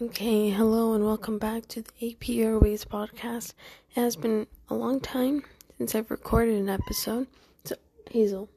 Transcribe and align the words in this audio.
Okay, 0.00 0.50
hello 0.50 0.94
and 0.94 1.04
welcome 1.04 1.38
back 1.38 1.66
to 1.66 1.82
the 1.82 2.12
AP 2.12 2.28
Airways 2.28 2.84
podcast. 2.84 3.54
It 3.90 4.00
has 4.00 4.14
been 4.14 4.46
a 4.68 4.74
long 4.76 5.00
time 5.00 5.42
since 5.76 5.92
I've 5.92 6.12
recorded 6.12 6.54
an 6.54 6.68
episode. 6.68 7.26
So, 7.64 7.74
Hazel. 8.08 8.48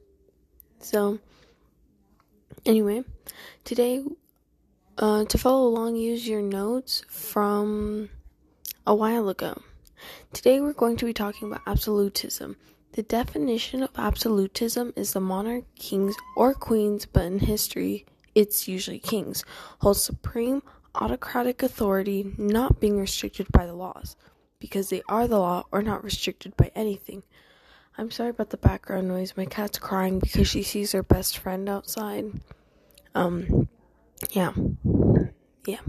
So, 0.78 1.18
anyway, 2.64 3.02
today, 3.64 4.04
uh, 4.98 5.24
to 5.24 5.36
follow 5.36 5.66
along, 5.66 5.96
use 5.96 6.28
your 6.28 6.42
notes 6.42 7.02
from 7.08 8.08
a 8.86 8.94
while 8.94 9.28
ago. 9.28 9.60
Today, 10.32 10.60
we're 10.60 10.72
going 10.72 10.96
to 10.98 11.06
be 11.06 11.12
talking 11.12 11.48
about 11.48 11.62
absolutism. 11.66 12.54
The 12.92 13.02
definition 13.02 13.82
of 13.82 13.90
absolutism 13.96 14.92
is 14.94 15.12
the 15.12 15.20
monarch, 15.20 15.64
kings, 15.76 16.14
or 16.36 16.54
queens, 16.54 17.04
but 17.04 17.24
in 17.24 17.40
history, 17.40 18.06
it's 18.32 18.68
usually 18.68 19.00
kings, 19.00 19.44
hold 19.80 19.96
supreme 19.96 20.62
autocratic 20.94 21.62
authority 21.62 22.32
not 22.36 22.80
being 22.80 22.98
restricted 22.98 23.46
by 23.52 23.66
the 23.66 23.74
laws, 23.74 24.16
because 24.58 24.88
they 24.88 25.02
are 25.08 25.26
the 25.26 25.38
law 25.38 25.64
or 25.72 25.82
not 25.82 26.04
restricted 26.04 26.56
by 26.56 26.70
anything. 26.74 27.22
I'm 27.98 28.10
sorry 28.10 28.30
about 28.30 28.50
the 28.50 28.56
background 28.56 29.08
noise. 29.08 29.34
My 29.36 29.44
cat's 29.44 29.78
crying 29.78 30.18
because 30.18 30.48
she 30.48 30.62
sees 30.62 30.92
her 30.92 31.02
best 31.02 31.36
friend 31.38 31.68
outside. 31.68 32.40
Um, 33.14 33.68
yeah. 34.30 34.52
Yeah. 35.66 35.80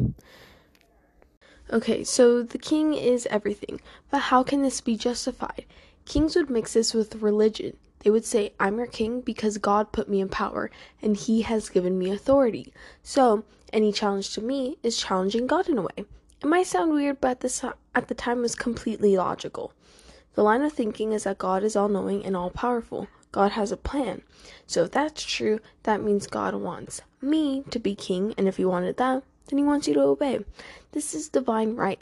Okay, 1.71 2.03
so 2.03 2.43
the 2.43 2.57
king 2.57 2.93
is 2.93 3.25
everything, 3.27 3.79
but 4.11 4.19
how 4.19 4.43
can 4.43 4.61
this 4.61 4.81
be 4.81 4.97
justified? 4.97 5.65
Kings 6.05 6.35
would 6.35 6.49
mix 6.49 6.73
this 6.73 6.93
with 6.93 7.15
religion. 7.15 7.77
They 8.03 8.09
would 8.09 8.25
say, 8.25 8.53
I'm 8.59 8.77
your 8.77 8.87
king 8.87 9.21
because 9.21 9.57
God 9.57 9.91
put 9.93 10.09
me 10.09 10.19
in 10.19 10.29
power 10.29 10.69
and 11.01 11.15
he 11.15 11.41
has 11.43 11.69
given 11.69 11.97
me 11.97 12.11
authority. 12.11 12.73
So, 13.01 13.45
any 13.71 13.91
challenge 13.91 14.33
to 14.35 14.41
me 14.41 14.77
is 14.83 14.97
challenging 14.97 15.47
God 15.47 15.69
in 15.69 15.77
a 15.77 15.81
way. 15.81 16.05
It 16.43 16.47
might 16.47 16.67
sound 16.67 16.91
weird, 16.91 17.21
but 17.21 17.31
at, 17.31 17.39
this, 17.39 17.63
at 17.95 18.07
the 18.09 18.13
time 18.13 18.41
was 18.41 18.55
completely 18.55 19.15
logical. 19.15 19.71
The 20.35 20.43
line 20.43 20.61
of 20.61 20.73
thinking 20.73 21.13
is 21.13 21.23
that 21.23 21.37
God 21.37 21.63
is 21.63 21.75
all 21.75 21.87
knowing 21.87 22.25
and 22.25 22.35
all 22.35 22.49
powerful. 22.49 23.07
God 23.31 23.53
has 23.53 23.71
a 23.71 23.77
plan. 23.77 24.21
So 24.67 24.83
if 24.83 24.91
that's 24.91 25.23
true, 25.23 25.59
that 25.83 26.03
means 26.03 26.27
God 26.27 26.53
wants 26.55 27.01
me 27.21 27.63
to 27.71 27.79
be 27.79 27.95
king, 27.95 28.33
and 28.37 28.47
if 28.47 28.57
he 28.57 28.65
wanted 28.65 28.97
that, 28.97 29.23
then 29.47 29.57
he 29.57 29.63
wants 29.63 29.87
you 29.87 29.93
to 29.93 30.01
obey. 30.01 30.43
This 30.91 31.15
is 31.15 31.29
divine 31.29 31.75
right. 31.75 32.01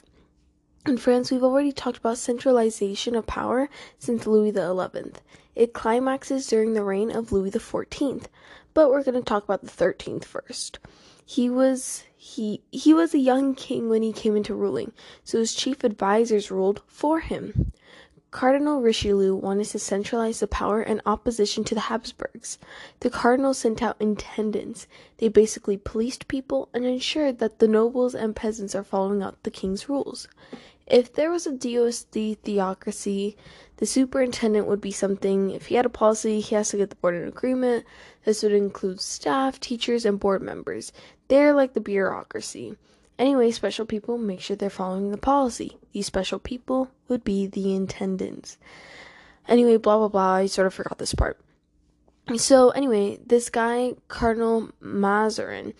In 0.87 0.97
France, 0.97 1.29
we've 1.29 1.43
already 1.43 1.71
talked 1.71 1.99
about 1.99 2.17
centralization 2.17 3.15
of 3.15 3.27
power 3.27 3.69
since 3.99 4.25
Louis 4.25 4.51
XI. 4.51 5.11
It 5.55 5.73
climaxes 5.73 6.47
during 6.47 6.73
the 6.73 6.83
reign 6.83 7.11
of 7.11 7.31
Louis 7.31 7.51
XIV, 7.51 8.25
but 8.73 8.89
we're 8.89 9.03
going 9.03 9.15
to 9.15 9.21
talk 9.21 9.43
about 9.43 9.61
the 9.61 9.67
13th 9.67 10.25
first. 10.25 10.79
He 11.25 11.49
was 11.49 12.03
he 12.15 12.61
he 12.71 12.93
was 12.93 13.13
a 13.13 13.19
young 13.19 13.55
king 13.55 13.89
when 13.89 14.03
he 14.03 14.13
came 14.13 14.35
into 14.35 14.53
ruling, 14.53 14.91
so 15.23 15.39
his 15.39 15.53
chief 15.53 15.83
advisors 15.83 16.51
ruled 16.51 16.81
for 16.87 17.19
him. 17.19 17.71
Cardinal 18.31 18.81
Richelieu 18.81 19.35
wanted 19.35 19.67
to 19.67 19.79
centralize 19.79 20.39
the 20.39 20.47
power 20.47 20.81
in 20.81 21.01
opposition 21.05 21.65
to 21.65 21.75
the 21.75 21.81
Habsburgs. 21.81 22.57
The 23.01 23.09
cardinal 23.09 23.53
sent 23.53 23.81
out 23.83 23.97
intendants. 23.99 24.87
They 25.17 25.27
basically 25.27 25.75
policed 25.75 26.29
people 26.29 26.69
and 26.73 26.85
ensured 26.85 27.39
that 27.39 27.59
the 27.59 27.67
nobles 27.67 28.15
and 28.15 28.33
peasants 28.33 28.73
are 28.73 28.85
following 28.85 29.21
out 29.21 29.43
the 29.43 29.51
king's 29.51 29.89
rules. 29.89 30.29
If 30.91 31.13
there 31.13 31.31
was 31.31 31.47
a 31.47 31.53
DOSD 31.53 32.39
theocracy, 32.39 33.37
the 33.77 33.85
superintendent 33.85 34.67
would 34.67 34.81
be 34.81 34.91
something. 34.91 35.51
If 35.51 35.67
he 35.67 35.75
had 35.75 35.85
a 35.85 35.89
policy, 35.89 36.41
he 36.41 36.55
has 36.55 36.67
to 36.69 36.77
get 36.77 36.89
the 36.89 36.97
board 36.97 37.15
in 37.15 37.25
agreement. 37.29 37.85
This 38.25 38.43
would 38.43 38.51
include 38.51 38.99
staff, 38.99 39.57
teachers, 39.57 40.03
and 40.03 40.19
board 40.19 40.41
members. 40.41 40.91
They're 41.29 41.53
like 41.53 41.75
the 41.75 41.79
bureaucracy. 41.79 42.75
Anyway, 43.17 43.51
special 43.51 43.85
people 43.85 44.17
make 44.17 44.41
sure 44.41 44.57
they're 44.57 44.69
following 44.69 45.11
the 45.11 45.17
policy. 45.17 45.77
These 45.93 46.07
special 46.07 46.39
people 46.39 46.91
would 47.07 47.23
be 47.23 47.47
the 47.47 47.73
intendants. 47.73 48.57
Anyway, 49.47 49.77
blah 49.77 49.97
blah 49.97 50.09
blah. 50.09 50.33
I 50.33 50.47
sort 50.47 50.67
of 50.67 50.73
forgot 50.73 50.97
this 50.97 51.15
part. 51.15 51.39
So, 52.35 52.71
anyway, 52.71 53.17
this 53.25 53.49
guy, 53.49 53.93
Cardinal 54.09 54.71
Mazarin, 54.81 55.73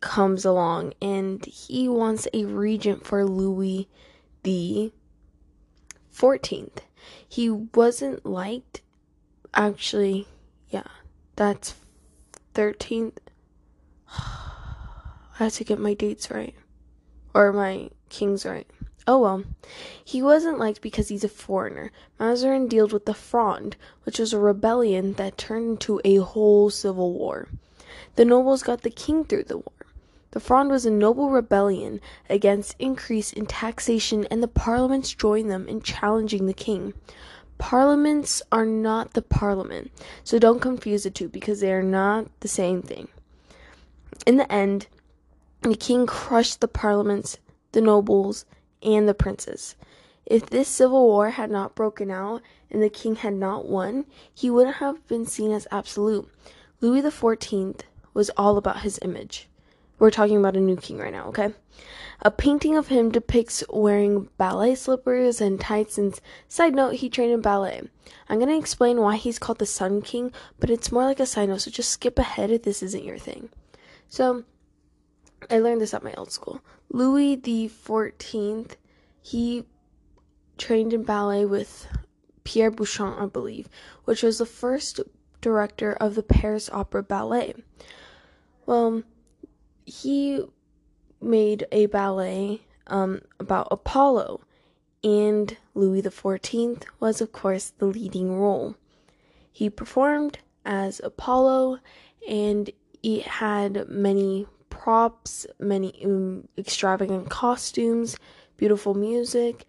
comes 0.00 0.44
along 0.44 0.92
and 1.00 1.42
he 1.46 1.88
wants 1.88 2.28
a 2.34 2.44
regent 2.44 3.06
for 3.06 3.24
Louis 3.24 3.88
the 4.42 4.92
14th. 6.14 6.78
He 7.28 7.50
wasn't 7.50 8.24
liked. 8.26 8.80
Actually, 9.54 10.26
yeah, 10.70 10.86
that's 11.36 11.74
13th. 12.54 13.18
I 14.08 15.44
have 15.44 15.54
to 15.54 15.64
get 15.64 15.78
my 15.78 15.94
dates 15.94 16.30
right. 16.30 16.54
Or 17.34 17.52
my 17.52 17.90
kings 18.08 18.44
right. 18.44 18.68
Oh 19.06 19.18
well. 19.18 19.42
He 20.04 20.22
wasn't 20.22 20.58
liked 20.58 20.80
because 20.80 21.08
he's 21.08 21.24
a 21.24 21.28
foreigner. 21.28 21.90
Mazarin 22.20 22.68
dealt 22.68 22.92
with 22.92 23.06
the 23.06 23.14
Fronde, 23.14 23.76
which 24.04 24.18
was 24.18 24.32
a 24.32 24.38
rebellion 24.38 25.14
that 25.14 25.38
turned 25.38 25.70
into 25.70 26.00
a 26.04 26.16
whole 26.16 26.70
civil 26.70 27.12
war. 27.12 27.48
The 28.14 28.24
nobles 28.24 28.62
got 28.62 28.82
the 28.82 28.90
king 28.90 29.24
through 29.24 29.44
the 29.44 29.58
war. 29.58 29.81
The 30.32 30.40
Fronde 30.40 30.70
was 30.70 30.86
a 30.86 30.90
noble 30.90 31.28
rebellion 31.28 32.00
against 32.28 32.74
increase 32.78 33.34
in 33.34 33.44
taxation, 33.44 34.26
and 34.30 34.42
the 34.42 34.48
parlements 34.48 35.14
joined 35.14 35.50
them 35.50 35.68
in 35.68 35.82
challenging 35.82 36.46
the 36.46 36.54
king. 36.54 36.94
Parlements 37.58 38.42
are 38.50 38.64
not 38.64 39.12
the 39.12 39.20
parliament, 39.20 39.90
so 40.24 40.38
don't 40.38 40.60
confuse 40.60 41.04
the 41.04 41.10
two 41.10 41.28
because 41.28 41.60
they 41.60 41.70
are 41.70 41.82
not 41.82 42.28
the 42.40 42.48
same 42.48 42.80
thing. 42.80 43.08
In 44.26 44.38
the 44.38 44.50
end, 44.50 44.86
the 45.60 45.76
king 45.76 46.06
crushed 46.06 46.60
the 46.62 46.68
parlements, 46.68 47.38
the 47.72 47.82
nobles, 47.82 48.46
and 48.82 49.06
the 49.06 49.14
princes. 49.14 49.76
If 50.24 50.46
this 50.46 50.66
civil 50.66 51.06
war 51.06 51.30
had 51.30 51.50
not 51.50 51.74
broken 51.74 52.10
out 52.10 52.40
and 52.70 52.82
the 52.82 52.88
king 52.88 53.16
had 53.16 53.34
not 53.34 53.66
won, 53.66 54.06
he 54.32 54.48
would 54.48 54.76
have 54.76 55.06
been 55.08 55.26
seen 55.26 55.52
as 55.52 55.68
absolute. 55.70 56.26
Louis 56.80 57.02
XIV 57.02 57.82
was 58.14 58.30
all 58.30 58.56
about 58.56 58.80
his 58.80 58.98
image. 59.02 59.48
We're 60.02 60.10
talking 60.10 60.36
about 60.36 60.56
a 60.56 60.60
new 60.60 60.74
king 60.74 60.98
right 60.98 61.12
now, 61.12 61.28
okay? 61.28 61.54
A 62.22 62.30
painting 62.32 62.76
of 62.76 62.88
him 62.88 63.12
depicts 63.12 63.62
wearing 63.70 64.28
ballet 64.36 64.74
slippers 64.74 65.40
and 65.40 65.60
tights, 65.60 65.96
and 65.96 66.18
side 66.48 66.74
note, 66.74 66.94
he 66.94 67.08
trained 67.08 67.30
in 67.30 67.40
ballet. 67.40 67.82
I'm 68.28 68.40
gonna 68.40 68.58
explain 68.58 69.00
why 69.00 69.14
he's 69.14 69.38
called 69.38 69.60
the 69.60 69.64
Sun 69.64 70.02
King, 70.02 70.32
but 70.58 70.70
it's 70.70 70.90
more 70.90 71.04
like 71.04 71.20
a 71.20 71.24
side 71.24 71.50
note, 71.50 71.60
so 71.60 71.70
just 71.70 71.90
skip 71.90 72.18
ahead 72.18 72.50
if 72.50 72.64
this 72.64 72.82
isn't 72.82 73.04
your 73.04 73.16
thing. 73.16 73.50
So, 74.08 74.42
I 75.48 75.60
learned 75.60 75.80
this 75.80 75.94
at 75.94 76.02
my 76.02 76.14
old 76.14 76.32
school. 76.32 76.60
Louis 76.90 77.36
the 77.36 77.68
Fourteenth, 77.68 78.76
he 79.20 79.66
trained 80.58 80.92
in 80.92 81.04
ballet 81.04 81.44
with 81.44 81.86
Pierre 82.42 82.72
Beauchamp, 82.72 83.20
I 83.20 83.26
believe, 83.26 83.68
which 84.04 84.24
was 84.24 84.38
the 84.38 84.46
first 84.46 84.98
director 85.40 85.92
of 85.92 86.16
the 86.16 86.24
Paris 86.24 86.68
Opera 86.72 87.04
Ballet. 87.04 87.54
Well, 88.66 89.04
he 89.92 90.42
made 91.20 91.66
a 91.70 91.86
ballet 91.86 92.62
um, 92.86 93.20
about 93.38 93.68
Apollo, 93.70 94.40
and 95.04 95.56
Louis 95.74 96.02
XIV 96.02 96.84
was, 96.98 97.20
of 97.20 97.32
course, 97.32 97.72
the 97.78 97.86
leading 97.86 98.38
role. 98.38 98.76
He 99.52 99.68
performed 99.68 100.38
as 100.64 101.00
Apollo, 101.04 101.78
and 102.26 102.70
it 103.02 103.22
had 103.22 103.88
many 103.88 104.46
props, 104.70 105.46
many 105.58 106.02
um, 106.04 106.48
extravagant 106.56 107.28
costumes, 107.28 108.16
beautiful 108.56 108.94
music, 108.94 109.66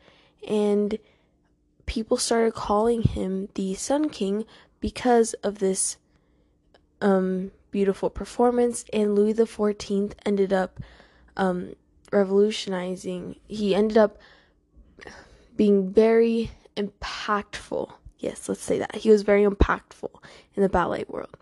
and 0.47 0.97
people 1.85 2.15
started 2.15 2.53
calling 2.53 3.01
him 3.01 3.49
the 3.55 3.73
Sun 3.73 4.09
King 4.09 4.45
because 4.79 5.33
of 5.43 5.59
this 5.59 5.97
um, 7.03 7.51
beautiful 7.69 8.09
performance, 8.09 8.85
and 8.91 9.13
Louis 9.13 9.33
XIV 9.33 10.13
ended 10.25 10.53
up 10.53 10.79
um, 11.37 11.75
revolutionizing. 12.11 13.35
He 13.47 13.75
ended 13.75 13.97
up 13.97 14.17
being 15.55 15.91
very 15.91 16.49
impactful. 16.77 17.91
Yes, 18.17 18.47
let's 18.47 18.63
say 18.63 18.79
that. 18.79 18.95
He 18.95 19.09
was 19.09 19.21
very 19.21 19.43
impactful 19.43 20.11
in 20.55 20.63
the 20.63 20.69
ballet 20.69 21.03
world. 21.07 21.35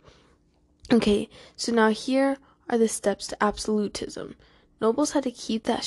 Okay, 0.91 1.29
so 1.55 1.71
now 1.71 1.89
here 1.89 2.37
are 2.67 2.77
the 2.77 2.87
steps 2.87 3.27
to 3.27 3.41
absolutism. 3.41 4.35
Nobles 4.81 5.11
had 5.11 5.23
to 5.23 5.31
keep 5.31 5.63
that 5.63 5.85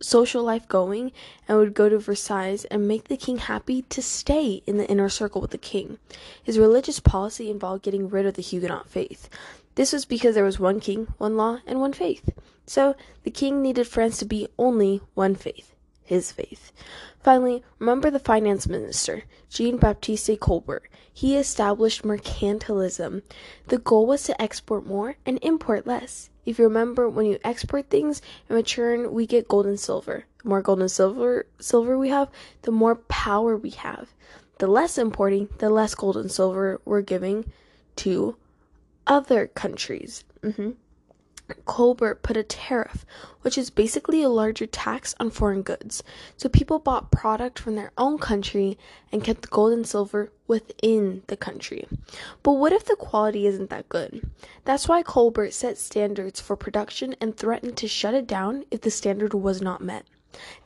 social 0.00 0.42
life 0.42 0.68
going 0.68 1.12
and 1.48 1.58
would 1.58 1.74
go 1.74 1.88
to 1.88 1.98
Versailles 1.98 2.64
and 2.70 2.86
make 2.86 3.08
the 3.08 3.16
king 3.16 3.38
happy 3.38 3.82
to 3.82 4.00
stay 4.00 4.62
in 4.66 4.76
the 4.76 4.88
inner 4.88 5.08
circle 5.08 5.40
with 5.40 5.50
the 5.50 5.58
king. 5.58 5.98
His 6.42 6.58
religious 6.58 7.00
policy 7.00 7.50
involved 7.50 7.82
getting 7.82 8.08
rid 8.08 8.24
of 8.24 8.34
the 8.34 8.42
Huguenot 8.42 8.88
faith. 8.88 9.28
This 9.74 9.92
was 9.92 10.04
because 10.04 10.34
there 10.34 10.44
was 10.44 10.58
one 10.58 10.80
king, 10.80 11.08
one 11.18 11.36
law, 11.36 11.58
and 11.66 11.80
one 11.80 11.92
faith. 11.92 12.30
So 12.66 12.96
the 13.24 13.30
king 13.30 13.60
needed 13.60 13.86
France 13.86 14.16
to 14.18 14.24
be 14.24 14.48
only 14.56 15.02
one 15.14 15.34
faith 15.34 15.75
his 16.06 16.32
faith. 16.32 16.72
Finally, 17.22 17.62
remember 17.78 18.10
the 18.10 18.18
finance 18.18 18.66
minister, 18.66 19.24
Jean 19.50 19.76
Baptiste 19.76 20.38
Colbert. 20.40 20.84
He 21.12 21.36
established 21.36 22.02
mercantilism. 22.02 23.22
The 23.66 23.78
goal 23.78 24.06
was 24.06 24.22
to 24.24 24.40
export 24.40 24.86
more 24.86 25.16
and 25.26 25.38
import 25.42 25.86
less. 25.86 26.30
If 26.44 26.58
you 26.58 26.64
remember, 26.64 27.08
when 27.08 27.26
you 27.26 27.38
export 27.42 27.90
things, 27.90 28.22
in 28.48 28.54
return, 28.54 29.12
we 29.12 29.26
get 29.26 29.48
gold 29.48 29.66
and 29.66 29.80
silver. 29.80 30.24
The 30.42 30.48
more 30.48 30.62
gold 30.62 30.80
and 30.80 30.90
silver, 30.90 31.46
silver 31.58 31.98
we 31.98 32.10
have, 32.10 32.30
the 32.62 32.70
more 32.70 32.94
power 32.94 33.56
we 33.56 33.70
have. 33.70 34.10
The 34.58 34.68
less 34.68 34.96
importing, 34.96 35.48
the 35.58 35.68
less 35.68 35.94
gold 35.94 36.16
and 36.16 36.30
silver 36.30 36.80
we're 36.84 37.02
giving 37.02 37.50
to 37.96 38.36
other 39.06 39.48
countries. 39.48 40.24
Mm-hmm. 40.42 40.70
Colbert 41.64 42.22
put 42.22 42.36
a 42.36 42.42
tariff, 42.42 43.06
which 43.42 43.56
is 43.56 43.70
basically 43.70 44.22
a 44.22 44.28
larger 44.28 44.66
tax 44.66 45.14
on 45.20 45.30
foreign 45.30 45.62
goods. 45.62 46.02
So 46.36 46.48
people 46.48 46.78
bought 46.78 47.10
product 47.12 47.58
from 47.58 47.76
their 47.76 47.92
own 47.96 48.18
country 48.18 48.78
and 49.12 49.22
kept 49.22 49.42
the 49.42 49.48
gold 49.48 49.72
and 49.72 49.86
silver 49.86 50.32
within 50.46 51.22
the 51.28 51.36
country. 51.36 51.86
But 52.42 52.54
what 52.54 52.72
if 52.72 52.84
the 52.84 52.96
quality 52.96 53.46
isn't 53.46 53.70
that 53.70 53.88
good? 53.88 54.28
That's 54.64 54.88
why 54.88 55.02
Colbert 55.02 55.52
set 55.52 55.78
standards 55.78 56.40
for 56.40 56.56
production 56.56 57.14
and 57.20 57.36
threatened 57.36 57.76
to 57.78 57.88
shut 57.88 58.14
it 58.14 58.26
down 58.26 58.64
if 58.70 58.80
the 58.80 58.90
standard 58.90 59.34
was 59.34 59.62
not 59.62 59.80
met. 59.80 60.04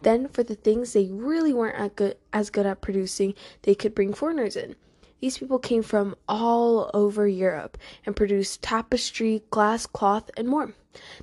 Then, 0.03 0.29
for 0.29 0.43
the 0.43 0.57
things 0.57 0.93
they 0.93 1.07
really 1.07 1.53
weren't 1.53 1.95
good, 1.95 2.17
as 2.33 2.51
good 2.51 2.67
at 2.67 2.81
producing, 2.81 3.35
they 3.63 3.75
could 3.75 3.95
bring 3.95 4.13
foreigners 4.13 4.57
in. 4.57 4.75
These 5.21 5.39
people 5.39 5.59
came 5.59 5.83
from 5.83 6.17
all 6.29 6.91
over 6.95 7.29
Europe 7.29 7.77
and 8.07 8.17
produced 8.17 8.63
tapestry, 8.63 9.43
glass, 9.51 9.87
cloth, 9.87 10.31
and 10.37 10.49
more. 10.49 10.75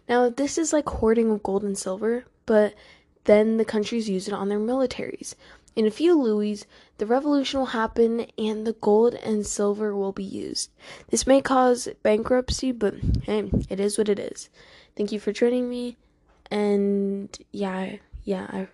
Now, 0.08 0.30
this 0.30 0.58
is 0.58 0.72
like 0.72 0.88
hoarding 0.88 1.32
of 1.32 1.44
gold 1.44 1.64
and 1.64 1.78
silver, 1.78 2.26
but 2.46 2.74
then 3.26 3.58
the 3.58 3.66
countries 3.66 4.10
use 4.10 4.28
it 4.28 4.34
on 4.34 4.50
their 4.50 4.60
militaries. 4.60 5.36
In 5.76 5.86
a 5.86 5.92
few 5.92 6.20
louis, 6.20 6.66
the 6.98 7.06
revolution 7.06 7.60
will 7.60 7.68
happen 7.68 8.26
and 8.38 8.66
the 8.66 8.74
gold 8.74 9.14
and 9.16 9.46
silver 9.46 9.96
will 9.96 10.12
be 10.12 10.24
used. 10.24 10.72
This 11.10 11.28
may 11.28 11.42
cause 11.42 11.88
bankruptcy, 12.02 12.72
but 12.72 12.96
hey, 13.24 13.52
it 13.70 13.80
is 13.80 13.98
what 13.98 14.10
it 14.10 14.18
is. 14.18 14.50
Thank 14.96 15.12
you 15.12 15.20
for 15.20 15.32
joining 15.32 15.70
me. 15.70 15.98
And 16.50 17.38
yeah, 17.52 17.98
yeah, 18.24 18.48
I 18.50 18.68